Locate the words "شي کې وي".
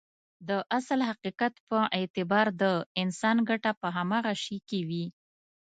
4.43-5.05